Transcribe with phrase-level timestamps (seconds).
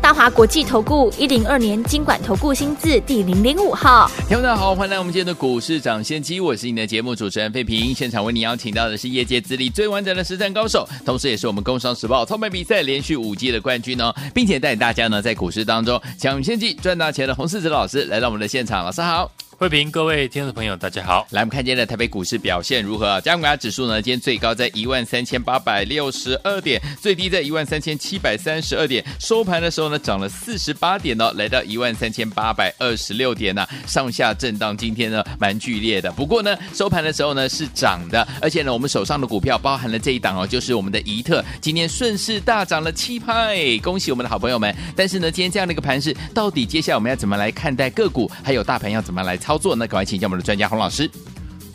[0.00, 19.30] 大华国际投顾一零二年金管投顾新字第零零五号，听众大家好，欢迎来我们今天的股市抢先机，我是你的节目主持人费平，现场为你邀请到的是业界资历最完整的实战高手，同时也是我们工商时报操盘比赛连续五季的冠军哦，并且带领大家呢在股市当中抢先机赚大钱的洪世哲老师来到我们的现场，老师好。
[19.58, 21.26] 慧平，各位听众朋友，大家好。
[21.30, 23.18] 来，我们看今天的台北股市表现如何啊？
[23.22, 24.02] 加权指数呢？
[24.02, 29.02] 今天最高在一万三千八百六十二点，最低在一万三千七百三十二点。
[29.18, 34.76] 收盘的时候呢，涨了四十八点哦，来到一万三千八百二十六点呢、啊，上下震荡。
[34.76, 36.12] 今天呢，蛮剧烈的。
[36.12, 44.76] 不过呢，收盘的时候呢是涨的，而且呢，我们手上的股票包含了这一档哦，就是我们的宜特，今天顺势大涨了七派，恭喜我们的好朋友们。
[44.94, 49.86] 但是呢，今天这样的一个盘势，到底接下来我们要怎么来看待个股，还有大盘要怎么来操作那？
[49.86, 51.08] 赶快请教我们的专家洪老师。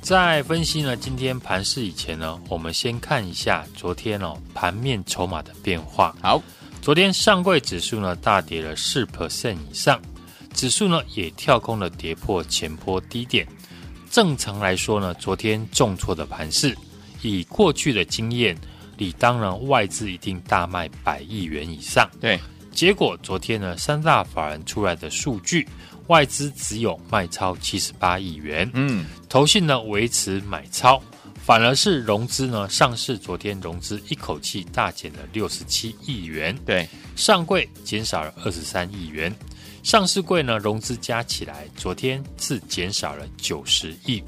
[0.01, 6.13] 在分析呢今天盘市以前呢，我们先看一下昨天哦盘面筹码的变化。
[6.21, 6.43] 好，
[6.81, 10.01] 昨天上柜指数呢大跌了四 percent 以上，
[10.53, 13.47] 指数呢也跳空了跌破前波低点。
[14.09, 16.75] 正常来说呢，昨天重挫的盘市，
[17.21, 18.53] 以过去的经验，
[18.97, 22.05] 理当然外资一定大卖百亿元以上。
[22.19, 22.37] 对，
[22.73, 25.65] 结果昨天呢三大法人出来的数据。
[26.11, 31.01] 外资只有卖超七十八亿元，嗯，投信呢维持买超，
[31.41, 39.33] 反而是融资呢，上市昨天融资一口气大减了六十七亿元，对，上柜减少了二十三亿元，
[39.83, 44.21] 上市柜呢融资加起来昨天是减少了九十亿，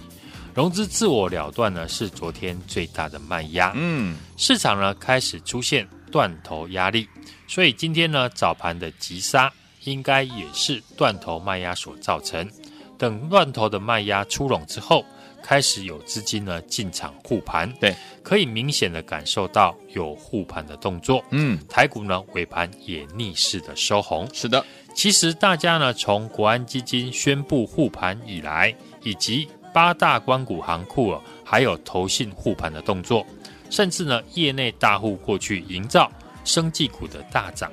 [0.53, 7.05] 融资自我了断呢是昨天最大的卖压，嗯，市场呢开始出现断头压力，
[7.45, 9.51] 所以今天呢早盘的急杀。
[9.83, 12.49] 应该也是断头卖压所造成。
[12.97, 15.03] 等断头的卖压出笼之后，
[15.41, 17.69] 开始有资金呢进场护盘。
[17.81, 21.21] 对，可以明显的感受到有护盘的动作。
[21.31, 24.29] 嗯，台股呢尾盘也逆势的收红。
[24.33, 24.63] 是的，
[24.95, 33.25] 其实大家呢从国安基金宣布护盘以来，以及八大关股行库还有投信护盘的动作，
[33.69, 36.09] 甚至呢业内大户过去营造
[36.45, 37.69] 生技股的大涨。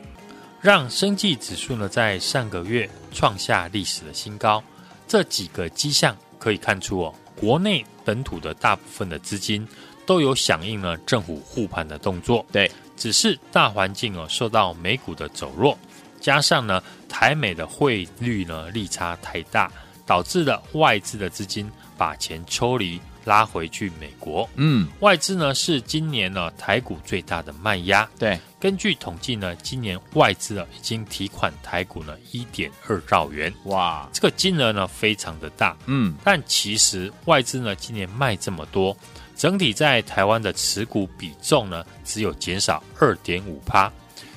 [0.60, 4.62] 让生技指数呢在上个月创下历史的新高，
[5.09, 9.66] 这几个迹象可以看出哦，国内本土的大部分的资金
[10.04, 12.44] 都有响应了政府护盘的动作。
[12.53, 15.78] 对，只是大环境哦受到美股的走弱，
[16.21, 19.71] 加上呢台美的汇率呢利差太大，
[20.04, 23.00] 导致了外资的资金把钱抽离。
[23.27, 28.09] 拉回去美国，嗯，外资呢是今年呢台股最大的卖压。
[28.19, 38.94] 对，根据统计呢，今年外资呢已经提款台股呢一点二兆元，哇，这个金额呢非常的大，嗯，但其实外资呢今年卖这么多，
[39.34, 43.91] 整体在台湾的持股比重呢只有减少二点五趴，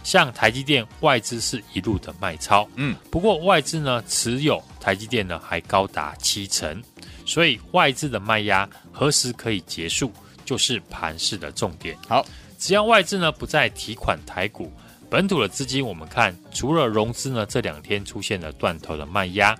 [0.05, 6.81] 像台积电外资是一路的卖超，嗯，不过外资呢持有台积电呢还高达七成。
[7.25, 10.11] 所以外资的卖压何时可以结束，
[10.43, 11.97] 就是盘市的重点。
[12.05, 12.25] 好，
[12.63, 14.71] 只要外资呢不再提款台股，
[15.09, 19.53] 本土的资金我们看，除了融资呢这两天出现了断头的卖压，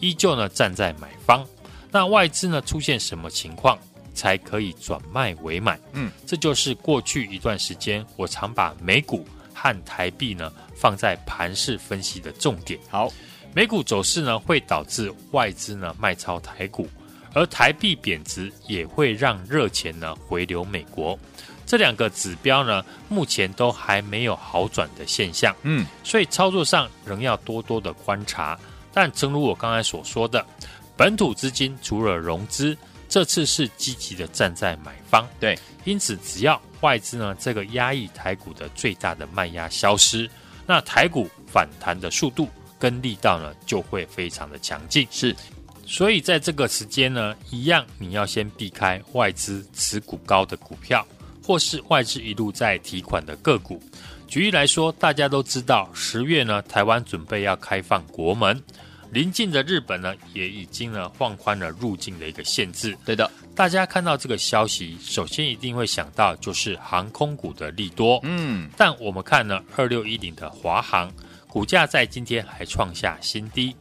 [0.00, 1.46] 依旧呢站在买方。
[1.90, 3.78] 那外资呢出现什么情况
[4.14, 5.78] 才可以转卖为买？
[5.92, 12.80] 嗯，这就是过去一段时间我常把美股和台币呢放在盘势分析的重点。
[12.88, 13.12] 好，
[13.54, 16.88] 美股走势呢会导致外资呢卖超台股。
[17.34, 21.18] 而台币贬值也会让热钱呢回流美国，
[21.66, 28.58] 这两个指标呢目前都还没有好转的现象，嗯，所以操作上仍要多多的观察。
[28.94, 30.46] 但正如我刚才所说的，
[30.96, 32.74] 本土资金除了融资，
[33.08, 40.30] 这次是积极的站在买方，对，因此只要外资呢这个压抑台股的最大的卖压消失，
[40.66, 42.48] 那台股反弹的速度
[42.78, 45.34] 跟力道呢就会非常的强劲，是。
[45.84, 51.06] 所以在这个时间呢，一样你要先避开外资持股高的股票，
[51.46, 53.80] 或是外资一路在提款的个股。
[54.26, 58.60] 举例来说，大家都知道，十月呢，台湾准备要开放国门，
[59.12, 62.98] 邻近的日本呢，也已经呢放宽了入境的一个限制。
[63.04, 68.18] 对的，大家看到这个消息，首先一定会想到就是航空股的利多。
[68.24, 71.08] 嗯，但我们看呢，二六一零的华航
[71.46, 73.76] 股价在今天还创下新低。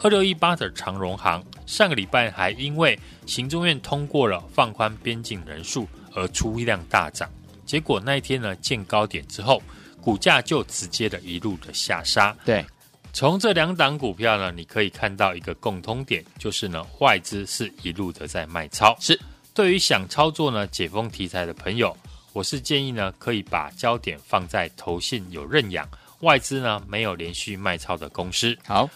[0.00, 7.28] 二六一八的长荣行上个礼拜还因为行政院通过了放宽边境人数而出量大涨，
[7.66, 9.60] 结果那一天呢见高点之后，
[10.00, 12.34] 股价就直接的一路的下杀。
[12.44, 12.64] 对，
[13.12, 18.96] 从这两档股票呢，你可以看到一个共通点，就是呢外资是一路的在卖超。
[19.00, 19.18] 是，
[19.52, 21.96] 对于想操作呢解封题材的朋友，
[22.32, 25.88] 我是建议呢可以把焦点放在投信有认养。
[26.20, 28.88] 外资呢没有连续卖超的公司，好，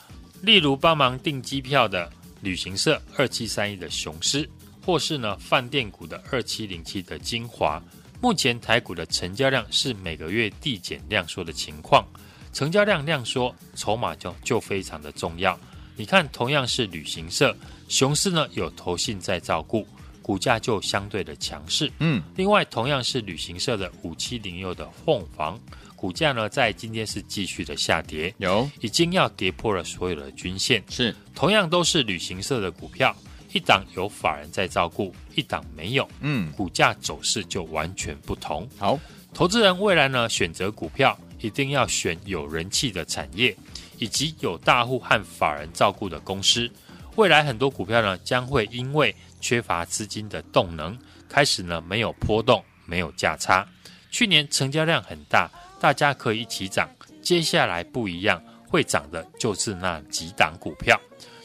[0.43, 4.49] 例如帮忙订机票的旅行社二七三一的雄狮，
[4.85, 7.81] 或是呢饭店股的二七零七的精华。
[8.21, 12.05] 目前台股的成交量是每个月递减量缩的情况，
[12.53, 15.59] 成交量量缩，筹码就就非常的重要。
[15.95, 17.57] 你看，同样是旅行社，
[17.89, 19.87] 雄狮呢有投信在照顾，
[20.23, 21.93] 股价就相对的强势。
[21.99, 25.59] 嗯，另外同样是旅行社的五七零六的凤凰。
[25.95, 30.83] 股价呢，在今天是继续的下跌，有已经要跌破了所有的均线。
[30.89, 33.15] 是，同样都是旅行社的股票，
[33.53, 36.09] 一档有法人在照顾，一档没有。
[36.21, 38.69] 嗯，股价走势就完全不同。
[38.79, 38.99] 好，
[39.33, 43.57] 投资人未来呢，选择股票一定要选有人气的产业，
[43.99, 46.69] 以及有大户和法人照顾的公司。
[47.15, 50.99] 未来很多股票呢，将会因为缺乏资金的动能，
[51.29, 53.69] 开始呢没有波动，没有价差。
[54.11, 55.51] 去年成交量很大。
[55.81, 56.89] 大家可以一起涨，
[57.23, 60.97] 接下来不一样，会涨的就是那几档股票。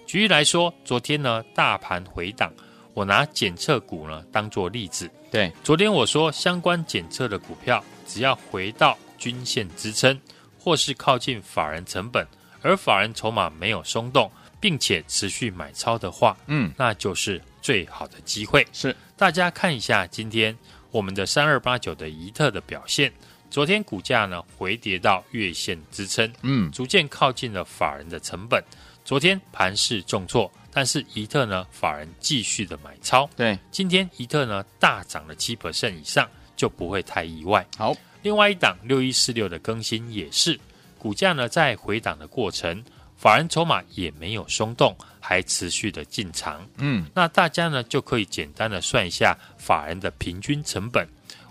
[0.05, 2.53] 举例来说，昨天呢大盘回档，
[2.93, 5.09] 我拿检测股呢当做例子。
[5.31, 10.21] 对，昨天我说相关检测的股票，只要回到均线支撑，
[10.55, 12.27] 或是靠近法人成本，
[12.61, 18.65] 而法人筹码没有松动，并且持续买超的话，嗯，那就是最好的机会。
[18.71, 20.57] 是，大家看一下今天
[20.89, 23.11] 我们的三二八九的怡特的表现。
[23.49, 28.63] 昨天股价呢回跌到月线支撑，嗯，逐渐靠近了法人的成本。
[29.03, 36.25] 昨天盘势重挫，但是怡特呢法人继续的买超，对，今天怡特呢大涨了七 percent 以上，
[36.55, 37.67] 就不会太意外。
[37.77, 40.57] 好，另外一档六一四六的更新也是，
[40.97, 42.81] 股价呢在回档的过程，
[43.17, 51.05] 法人筹码也没有松动，还持续的进场，嗯，那大家呢就可以简单的算一下法人的平均成本。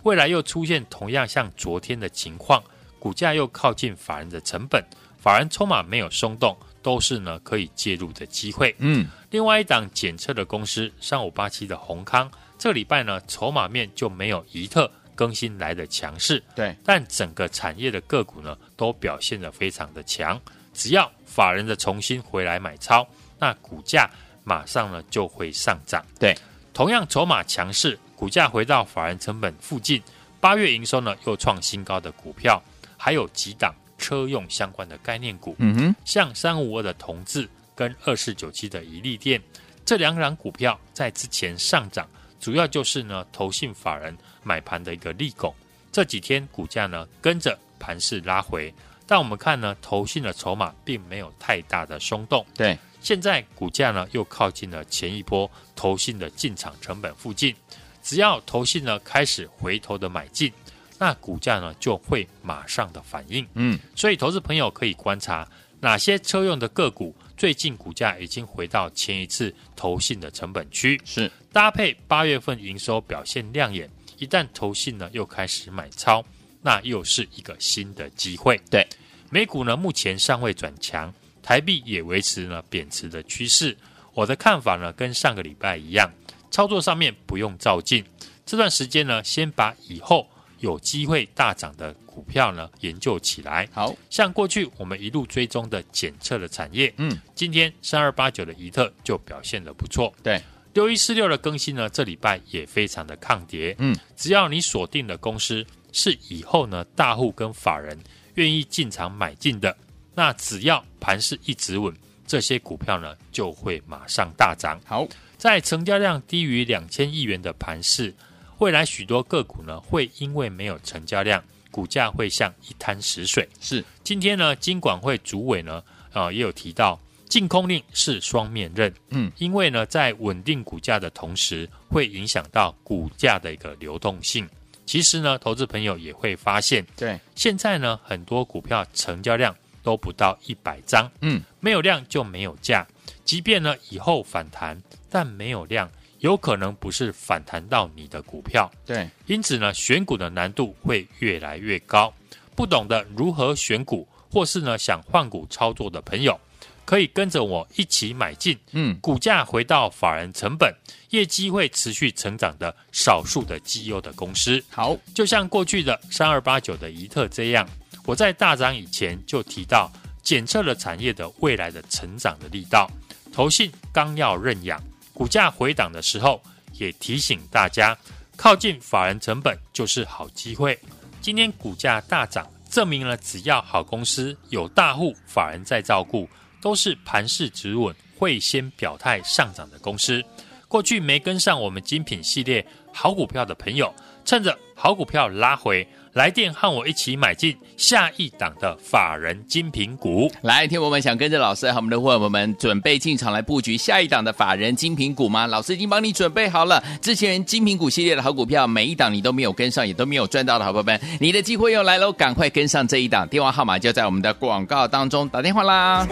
[0.04, 2.62] 未来又出现同样像昨天的情况，
[3.00, 4.82] 股价又靠近法人的成本，
[5.18, 8.72] 法人筹码没有松动，都是呢可以介入的机会。
[8.78, 16.40] 嗯，另外一档检测的公司三五八七的宏康，这个礼拜呢筹码面就没有一特更新来的强势。
[16.54, 20.40] 对，但整个产业的个股呢都表现得非常的强，
[20.76, 23.04] 只要法人的重新回来买超，
[23.38, 24.08] 那股价
[24.44, 26.04] 马上呢就会上涨。
[26.20, 26.36] 对，
[26.72, 27.98] 同样筹码强势。
[28.14, 30.02] 股价回到法人成本附近，
[30.40, 32.62] 八月营收呢又创新高的股票，
[32.96, 39.38] 还有几档车用相关的概念股，嗯哼，像三五二的同志跟二四九七的宜利电
[39.84, 42.08] 这两档股票在之前上涨，
[42.40, 45.54] 主要就是呢投信法人买盘的一个利拱，
[45.92, 48.72] 这几天股价呢跟着盘势拉回，
[49.06, 57.54] 但我们看呢投信的筹码并没有太大的松动，对，现在股价呢又靠近了前一波投信的进场成本附近。
[58.02, 60.52] 只要投信呢开始回头的买进，
[60.98, 63.46] 那股价呢就会马上的反应。
[63.54, 65.48] 嗯，所以投资朋友可以观察
[65.80, 71.30] 哪些车用的个股最近股价已经回到前一次投信的成本区，是。
[71.52, 76.24] 搭配八月份营收表现亮眼，一旦投信呢又开始买超，
[76.66, 78.60] 那又是一个新的机会。
[78.68, 78.84] 对，
[79.30, 83.76] 美股呢目前尚未转强，台币也维持了贬值的趋势。
[84.14, 86.10] 我的看法呢跟上个礼拜一样。
[86.50, 88.04] 操作上面不用照进，
[88.44, 93.68] 这段时间呢，先把以后有机会大涨的股票呢研究起来。
[93.72, 100.12] 好像过去我们一路追踪的检测的产业，嗯，今天三二八九的怡特就表现的不错。
[100.22, 100.42] 对，
[100.72, 103.74] 六一四六的更新呢，这礼拜也非常的抗跌。
[103.78, 107.98] 嗯，只要你锁定了公司是以后呢大户跟法人
[108.34, 109.74] 愿意进场买进的，
[110.14, 111.90] 那只要盘势一直稳，
[112.26, 114.78] 这些股票呢就会马上大涨。
[114.84, 115.08] 好。
[115.38, 118.12] 在成交量低于两千亿元的盘势，
[118.58, 123.46] 未来许多个股呢会因为没有成交量，股价会像一滩死水。
[123.60, 126.98] 是，今天呢，金管会主委呢啊、呃、也有提到，
[127.28, 128.92] 净空令是双面刃。
[129.10, 134.48] 嗯，因为呢在稳定股价的同时，会影响到股价的一个流动性。
[134.86, 141.10] 其实呢，投资朋友也会发现，对，现在呢很多股票成交量都不到一百张。
[141.20, 142.86] 嗯，没有量就没有价。
[143.24, 145.90] 即便呢以后反弹，但没有量，
[146.20, 148.70] 有可能不是反弹到你的股票。
[148.86, 152.14] 对，因此呢选股的难度会越来越高。
[152.54, 156.40] 不懂得如何选股，或是呢想换股操作的朋友，
[156.86, 160.72] 可以跟着我一起买进，嗯，股价回到法人成本，
[161.10, 164.64] 业绩会持续成长的少数的绩优的公司。
[164.70, 167.68] 好，就像过去的三二八九的怡特这样，
[168.04, 169.90] 我在大涨以前就提到，
[170.22, 172.88] 检测了产业的未来的成长的力道，
[173.32, 174.80] 投信刚要认养，
[175.12, 176.40] 股价回档的时候，
[176.74, 177.98] 也提醒大家，
[178.36, 180.78] 靠近法人成本就是好机会。
[181.20, 186.28] 今天股价大涨，证明了只要好公司有大户法人在照顾，
[186.66, 190.20] 都是盘势止稳，会先表态上涨的公司。
[190.66, 193.94] 过去没跟上我们精品系列好股票的朋友，
[194.24, 200.32] 趁着好股票拉回，来电和我一起买进下一档的法人精品股。
[200.40, 205.46] 来，听我们想跟着老师和我们的伙伴们准备进场来布局下一档的法人精品股吗？
[205.46, 206.82] 老师已经帮你准备好了。
[207.02, 212.10] 之前精品股系列的好股票，每一档你都没有跟上，也都没有赚到的好朋友们，你的机会又来喽！
[212.10, 216.08] 赶快跟上这一档，电话号码就在我们的广告当中，打电话啦。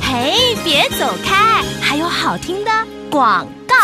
[0.00, 2.70] 嘿，别走开，还有好听的
[3.10, 3.76] 广告。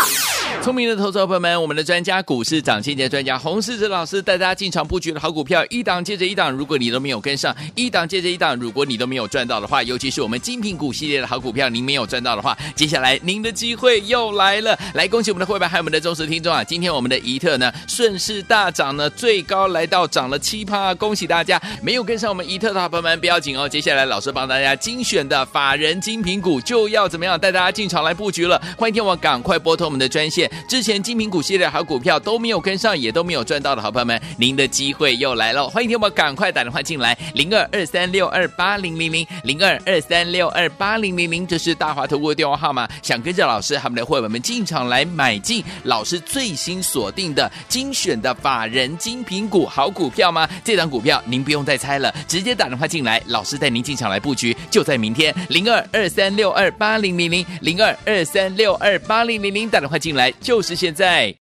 [0.65, 6.51] 聪明的投资者朋友们，我们的专家股市涨先机专家洪世哲老师带大家进场布局的好股票，一档接着一档。
[6.51, 14.75] 如果你都没有跟上，一档接着一档，如果你都没有赚到的话，尤其是我们精品股系列的好股票，您没有赚到的话，接下来您的机会又来了。
[14.95, 16.63] 来，恭喜我们的会员还有我们的忠实听众啊！
[16.63, 21.61] 今天我们的宜特呢顺势大涨呢，最高来到涨了七趴，恭喜大家！
[21.83, 28.59] 没有跟上我们宜特的好朋友们不要紧哦，接下来老师帮大家精选的法人精品股就要怎么样带大家进场来布局了。
[28.75, 30.49] 欢迎听我赶快拨通我们的专线。
[30.67, 35.67] 之前精品股系列好股票都没有跟上，也都没有赚到的好朋友们，您的机会又来了！
[35.69, 42.87] 欢迎听我赶快打电话进来，零二二三六二八零零零零二二三六二八零零零，这是大华投顾的电话号码。
[43.01, 50.49] 想跟着老师他们的伙伴们进场来买进老师最新锁定的精选的法人精品股好股票吗？
[50.63, 60.31] 这档股票您不用再猜了，直接打电话进来，老师带您进场来布局，就在明天零二二三六二八零零零零二二三六二八零零零打电话进来。
[60.45, 61.33] 就是现在，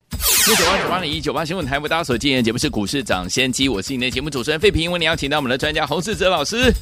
[0.46, 6.72] 九八九八零一九八新闻台为大家所进行的节目是股市涨先机，我是你的节目主持人费平，为你邀请到我们的专家洪世哲老师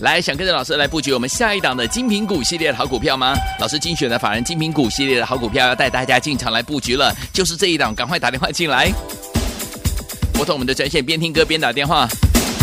[0.00, 3.34] 来，想跟着老师来布局我们下一档的精品股系列的好股票吗？
[3.58, 8.88] 老师精选的法人精品股系列的好股票要带大家进场来布局了，就是这一档，赶快打电话进来，
[10.32, 12.08] 拨通我们的专线，边听歌边打电话，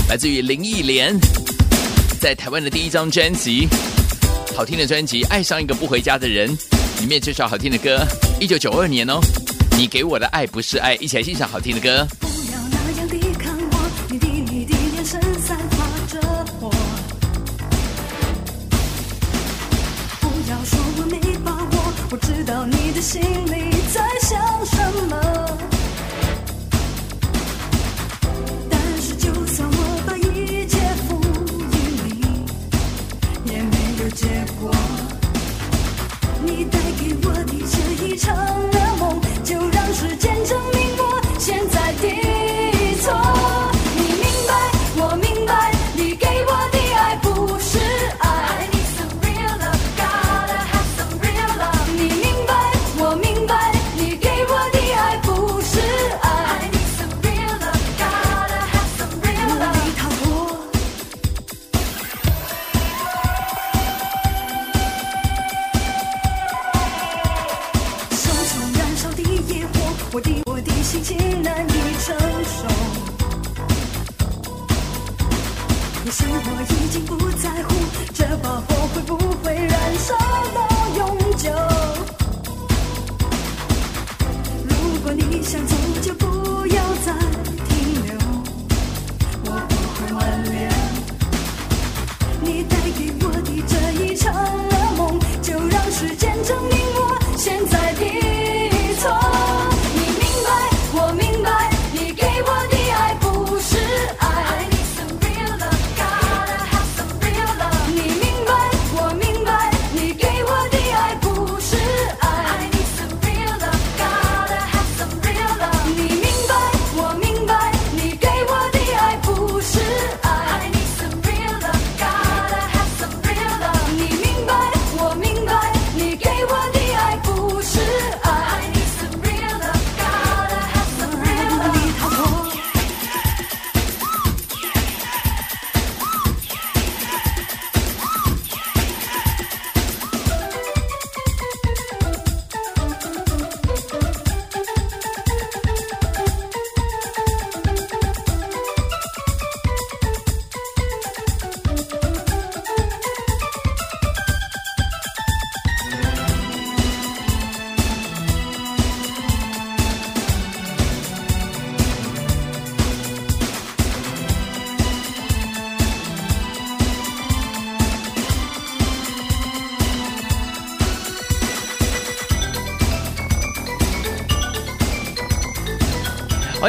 [0.08, 1.14] 来自于林忆莲
[2.22, 3.68] 在台湾的第一张专辑，
[4.56, 6.50] 好听的专辑《爱上一个不回家的人》。
[7.02, 8.06] 里面这首好听的歌，
[8.42, 9.20] 一九九二年哦，
[9.78, 12.08] 你给我的爱不是爱，一起来欣赏好听的歌。
[12.20, 16.20] 不要那样的看我，你的一滴眼神散发着
[16.60, 16.72] 火。
[20.20, 23.22] 不要说我没把握，我知道你的心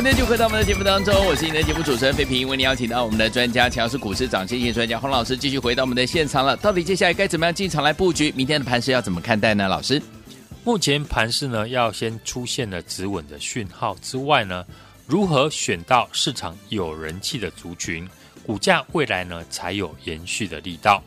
[0.02, 6.56] 欢迎就回到我们的节目当中，我是你的节目主持人费平，为您邀请到我们的专家，强势股市长谢谢专家洪老师，继续回到我们的现场了。
[6.56, 8.32] 到底接下来该怎么样进场来布局？
[8.32, 9.68] 明天的盘势要怎么看待呢？
[9.68, 10.02] 老师，
[10.64, 14.66] 目前盘势呢，要先出现了止稳的讯号之外呢，
[15.06, 18.04] 如何选到市场有人气的族群，
[18.44, 21.00] 股价未来呢才有延续的力道？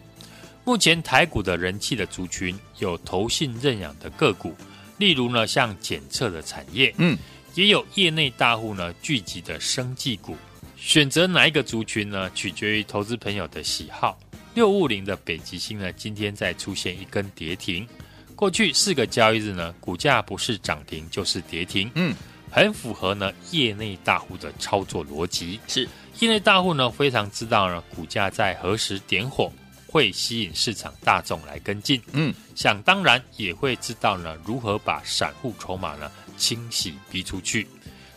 [0.64, 4.56] 目前台股的人气的族群有投信认养的个股，
[4.98, 7.18] 例如呢像检测的产业，嗯。
[7.56, 10.36] 也有业内大户呢聚集的生技股，
[10.76, 12.30] 选择哪一个族群呢？
[12.32, 14.20] 取决于投资朋友的喜好。
[14.54, 17.88] 六五零的北极星呢，今天再出现一根跌停。
[18.36, 22.14] 过去四个交易日呢，股价不是涨停就是跌停，嗯，
[22.52, 25.58] 很符合呢业内大户的操作逻辑。
[25.68, 25.88] 是
[26.20, 29.50] 业内大户呢非常知道呢股价在何时点火
[29.88, 36.12] 会吸引市场大众来跟进，嗯，想当然也会知道呢如何把散户筹码呢。
[36.38, 37.68] 清洗逼出去。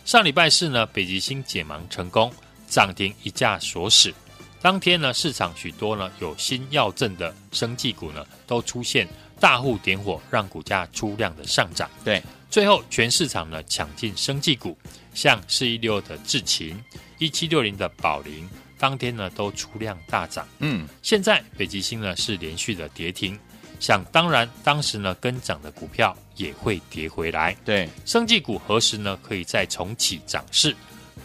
[0.05, 2.33] 上礼拜四呢，北极星解盲成功，
[2.67, 4.13] 涨停一价锁死。
[4.61, 9.07] 当天呢，市场许多呢有新药证的生技股呢，都出现
[9.39, 11.89] 大户点火，让股价出量的上涨。
[12.03, 14.77] 对，最后全市场呢抢进生技股，
[15.13, 16.77] 像四一六的智勤、
[17.19, 20.45] 一七六零的宝林，当天呢都出量大涨。
[20.59, 23.39] 嗯，现在北极星呢是连续的跌停。
[23.79, 27.55] 想当然，当时呢跟涨的股票也会跌回来。
[27.63, 30.75] 对，生技股何时呢可以再重启涨势？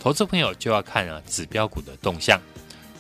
[0.00, 2.40] 投资朋友就要看啊指标股的动向。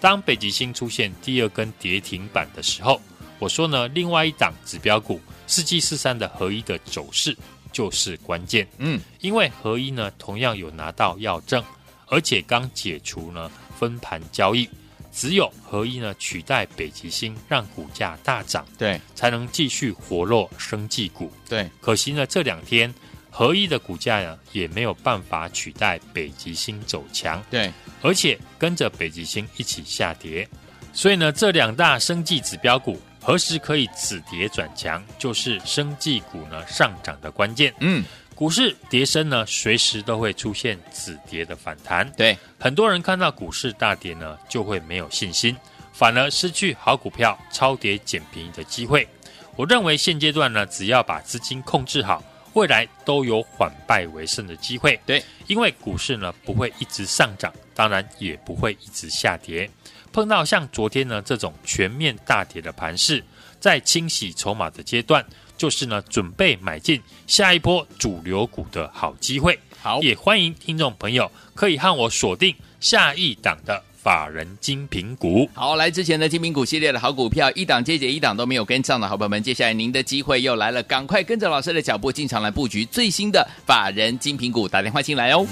[0.00, 3.00] 当北极星出现第二根跌停板的时候，
[3.38, 7.36] 我说呢，另外一档指标股四七四三的合一的走势
[7.72, 8.66] 就是关键。
[8.78, 11.62] 嗯，因为合一呢同样有拿到药证，
[12.06, 14.68] 而且刚解除呢分盘交易。
[15.14, 21.32] 只有合一呢取代北极星，让股价大涨，对，才能继续活络生技股。
[21.48, 22.92] 对，可惜呢这两天
[23.30, 30.46] 合一的股价呢也没有办法取代北极星走强，对，而且跟着北极星一起下跌。
[30.92, 37.72] 所以呢这两大生技指标股何时可以止跌转强，就是生技股呢上涨的关键。
[37.78, 38.04] 嗯。
[38.34, 42.10] 股市跌升呢，随时都会出现止跌的反弹。
[42.16, 45.56] 对，很多人看到股市大跌呢，就会没有信心，
[45.92, 49.06] 反而失去好股票超跌捡便宜的机会。
[49.54, 52.22] 我认为现阶段呢，只要把资金控制好，
[52.54, 55.00] 未来都有反败为胜的机会。
[55.06, 59.70] 对，因为股市呢不会一直上涨，当然也不会一直下跌。
[60.12, 63.22] 碰到像昨天呢这种全面大跌的盘势，
[63.60, 65.24] 在清洗筹码的阶段。
[65.56, 69.58] 就是呢，准备买进下一波主流股的好机会。
[69.80, 75.48] 好，也欢迎听众朋友可以和我锁定下一档的法人精品股。
[75.54, 85.46] 好，来之前的精品股系列的好股票，一档接着一档都没有跟上的好朋友们，接下来您的机会又来了，赶快跟着老师的脚步进场来布局最新的法人精品股，打电话进来哦。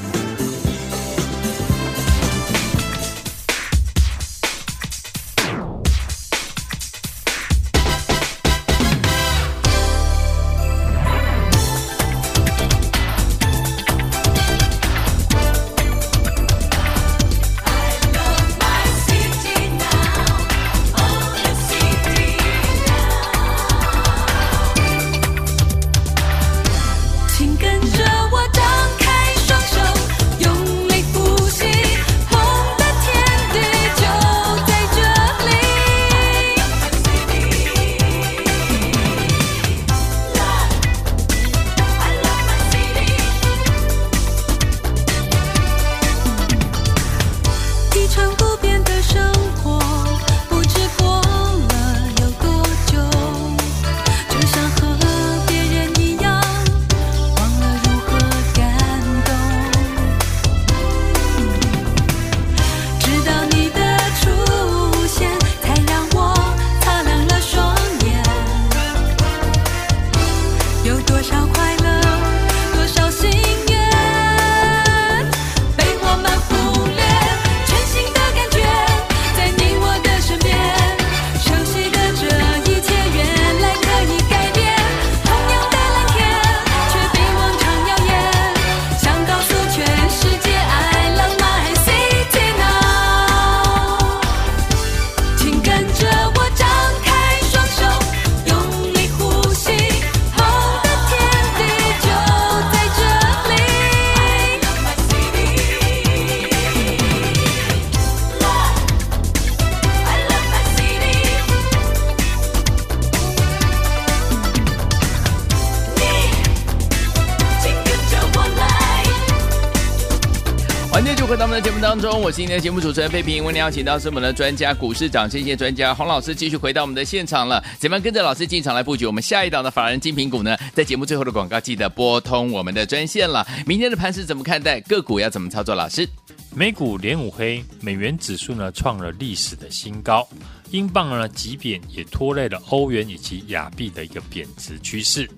[121.82, 123.44] 当中，我是今天的节目主持人费平。
[123.44, 127.60] 为您邀请到是我们的专家股市长这些专家洪老师，继续回到我们的现场了。
[127.80, 130.56] 怎么样跟着老师进场来布局我们下一档的法人精品股呢？
[130.72, 133.44] 在节目最后的广告，记得拨通我们的专线了。
[133.66, 134.80] 明天的盘势怎么看待？
[134.82, 135.74] 个股要怎么操作？
[135.74, 136.08] 老师，
[136.54, 140.24] 美股连五黑，美元指数呢创了历史的新高，
[140.70, 145.28] 英镑呢急贬也拖累了欧元以及亚币的一个贬值趋势。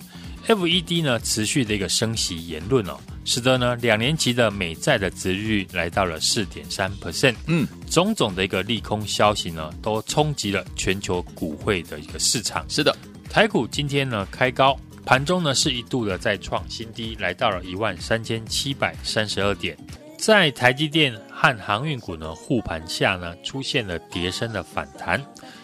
[0.46, 7.34] FED 呢持续的一个升息言论哦，使得呢两年期的美债的殖利率来到了四点三 percent。
[7.46, 12.64] 嗯，种种的一个利空消息呢，都冲击了全球股汇的一个市场。
[12.68, 12.94] 是的，
[13.30, 19.76] 台股今天呢开高，盘中呢是一度的再创新低，来到了一万三千七百三十二点。
[20.16, 25.22] 在台积电和航运股呢护盘下呢，出现了跌升的反弹。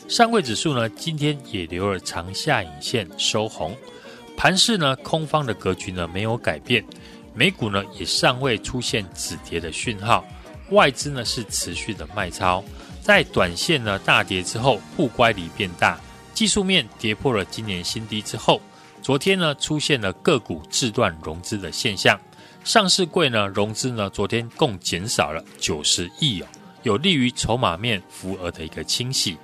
[0.09, 3.77] 上柜指数呢今天也留了长下影线收红。
[4.37, 6.85] 盘势呢，空方的格局呢没有改变，
[7.35, 10.25] 美股呢也尚未出现止跌的讯号，
[10.71, 12.63] 外资呢是持续的卖超，
[13.03, 15.99] 在短线呢大跌之后，不乖离变大，
[16.35, 18.61] 技术面跌破了今年新低之后，
[19.03, 22.19] 昨天呢出现了个股自断融资的现象，
[22.65, 26.47] 上市柜呢融资呢昨天共减少了九十亿哦，
[26.83, 29.37] 有利于筹码面浮额的一个清洗。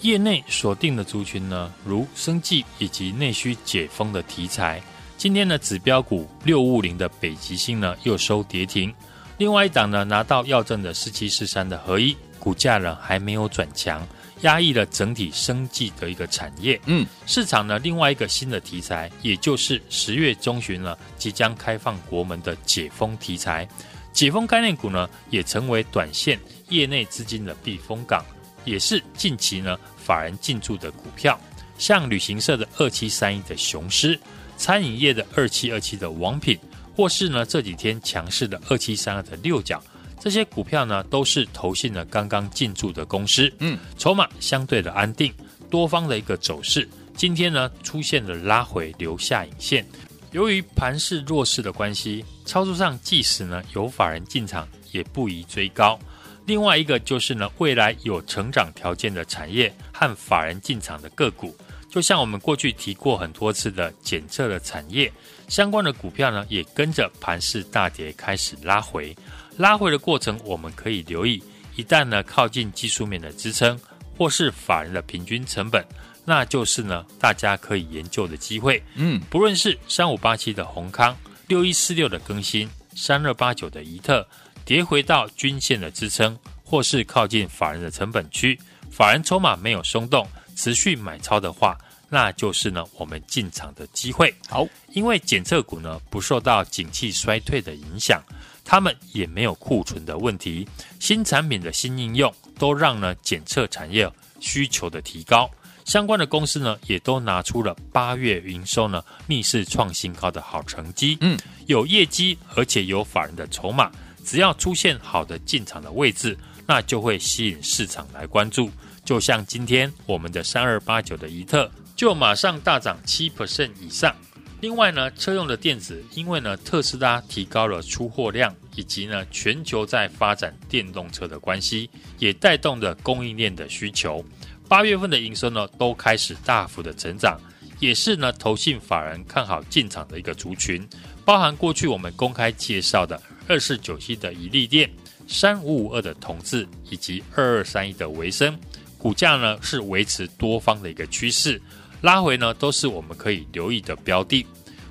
[0.00, 4.82] 业内锁定的族群呢，如生计以及内需解封的题材。
[5.22, 8.92] 今天的指标股六五零的北极星呢，又收跌停。
[9.38, 14.04] 另外一档呢，拿到要证的四七四三的合一，股价呢还没有转强，
[14.40, 16.80] 压抑了整体生计的一个产业。
[16.86, 23.68] 嗯，市场呢另外一个新的题材，也就是十月中旬呢即将开放国门的解封题材。
[24.12, 26.36] 解封概念股呢，也成为短线
[26.68, 28.24] 业内资金的避风港。
[28.64, 31.38] 也是近期呢法人进驻的股票，
[31.78, 34.18] 像旅行社的二七三一的雄狮，
[34.62, 36.56] 餐饮业的二七二七的王品，
[36.94, 39.82] 或是呢这几天强势的二七三二的六角，
[40.20, 45.34] 这些股票呢都是投信呢刚刚进驻的公司，嗯，筹码相对的安定，
[45.68, 49.84] 多方的一个走势，今天呢出现了拉回留下影线，
[50.30, 55.98] 由于盘势弱势的关系，操作上即使呢有法人进场，也不宜追高。
[56.46, 61.52] 另外一个就是呢，未来有成长条件的产业和法人进场的个股，
[61.92, 65.12] 就像我们过去提过很多次的检测的产业
[65.46, 69.14] 相关的股票呢，也跟着盘势大跌开始拉回。
[69.58, 71.42] 拉回的过程我们可以留意，
[71.76, 73.78] 一旦呢靠近技术面的支撑
[74.16, 75.86] 或是法人的平均成本，
[76.24, 78.82] 那就是呢大家可以研究的机会。
[78.94, 81.14] 嗯，不论是三五八七的宏康、
[81.46, 84.26] 六一四六的更新、三二八九的宜特。
[84.64, 88.56] 跌回到均线的支撑，或是靠近法人的成本区，
[88.92, 90.24] 法人筹码没有松动，
[90.62, 91.76] 持续买超的话，
[92.08, 94.32] 那就是呢我们进场的机会。
[94.48, 98.22] 好，因为检测股呢不受到景气衰退的影响，
[98.64, 100.64] 他们也没有库存的问题，
[101.00, 105.50] 新产品的新应用都让呢检测产业需求的提高，
[105.84, 111.18] 相关的公司呢也都拿出了八月营收呢逆势创新高的好成绩。
[111.22, 113.90] 嗯，有业绩，而且有法人的筹码。
[114.24, 118.70] 只要出现好的进场的位置，那就会吸引市场来关注。
[119.04, 124.14] 就像今天我们的三二八九的宜特，就马上大涨七 percent 以上。
[124.60, 134.24] 另外呢，车用的电子，因为呢特斯拉提高了出货量，以及呢全球在发展电动车的关系，也带动了供应链的需求。
[134.68, 137.40] 八月份的营收呢都开始大幅的成长，
[137.80, 140.88] 也是呢投信法人看好进场的一个族群，
[141.24, 143.20] 包含过去我们公开介绍的。
[143.48, 144.88] 二四九七的怡利电，
[145.26, 148.56] 三五五二的同志，以及二二三一的维生，
[149.02, 151.60] 股价呢是维持多方的一个趋势，
[152.02, 154.46] 拉回呢都是我们可以留意的标的。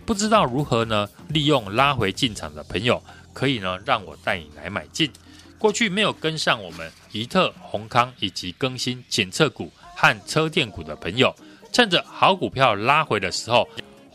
[0.06, 5.10] 不知道如何呢利用拉回进场的朋友，可以呢让我带你来买进。
[5.58, 11.34] 过去没有跟上我们宜特、宏康以及更新检测股和车电股的朋友，
[11.72, 13.66] 趁着好股票拉回的时候。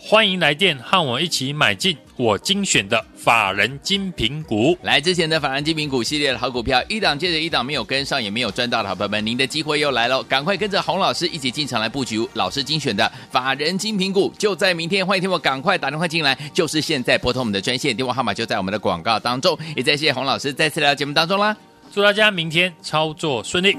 [0.08, 4.78] 欢迎来电和我一起买进我精选的法人精品股。
[4.82, 15.04] 来之前的法人精品股系列的好股票，一档接着一档，没有跟上也没有赚到的好朋友们，您的机会又来了，赶快跟着洪老师一起进场来布局老师精选的法人精品股，就在明天。
[15.04, 19.58] 欢迎听我赶快打电话进来，就是现在拨通我们的专线电话号码，就在我们的广告当中。
[19.74, 21.56] 也再谢谢洪老师再次来到节目当中啦，
[21.92, 23.76] 祝大家明天操作顺利。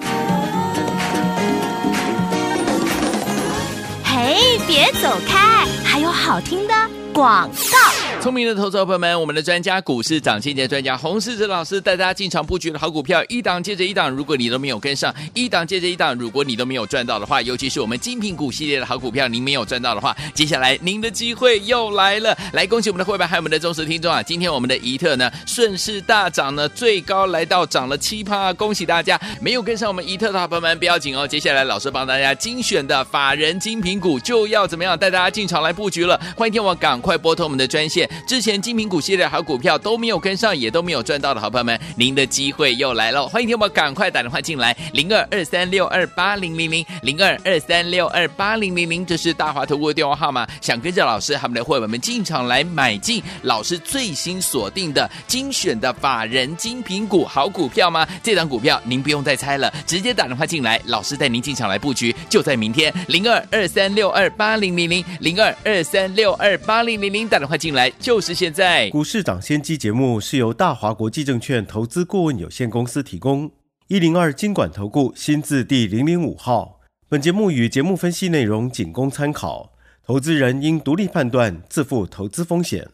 [4.04, 6.74] 嘿，别走开，还好听的
[7.14, 8.07] 广告。
[8.28, 14.10] 聪明的投资者朋友们，我们的专家股市涨先机专家洪世哲老师带大家进场布局的好股票，一档接着一档。
[14.10, 22.38] 如果你都没有跟上，一档接着一档，如果你都没有赚到的话，尤其是我们精品股系列的好股票，您没有赚到的话，接下来您的机会又来了。
[22.52, 24.22] 来，恭喜我们的会员还有我们的忠实听众啊！
[24.22, 29.18] 今天我们的宜特呢顺势大涨呢，最高来到涨了七趴，恭喜大家！
[29.40, 36.20] 没有跟上我们宜特的好朋友们不要紧哦，接下来老师帮大家精选的法人精品股就要怎么样带大家进场来布局了。
[36.36, 43.28] 欢迎听我赶快拨通我们的专线，之前精品股系列好股票都没有跟上，也都没有赚到的好朋友们，您的机会又来了。
[43.28, 50.48] 欢迎听我赶快打电话进来，零二二三六二八零零零零二二三六二八零零零，这是大华投顾的电话号码。
[50.62, 58.08] 想跟着老师他们的会员们进场来买进老师最新锁定的精选的法人精品股好股票吗？
[58.24, 68.90] 这档股票您不用再猜了，直接打电话进来，老师带您进场来布局，就在明天零二二三六二八零零零零二二三六二八零零零打电话进来，就是现在。
[68.90, 73.52] 股市涨先机节目是由大华国际证券投资顾问有限公司提供，
[73.88, 76.82] 一零二经管投顾新字第零零五号。
[77.10, 79.72] 本节目与节目分析内容仅供参考，
[80.06, 82.88] 投资人应独立判断，自负投资风险。